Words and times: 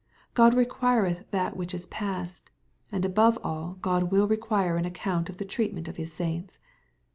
}Grod" 0.35 0.53
req 0.55 0.65
uire 0.67 1.05
th 1.13 1.19
th 1.31 1.41
at 1.41 1.55
which 1.55 1.75
is 1.75 1.85
past, 1.85 2.49
and 2.91 3.05
above 3.05 3.37
all, 3.43 3.77
God 3.83 4.09
will 4.09 4.27
require 4.27 4.75
an 4.75 4.85
account 4.85 5.29
of 5.29 5.37
the 5.37 5.45
treatment 5.45 5.87
of 5.87 5.97
His 5.97 6.11
saints. 6.11 6.57